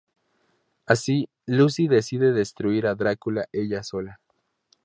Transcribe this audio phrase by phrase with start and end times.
[0.87, 4.19] Así, Lucy decide destruir a Drácula ella sola.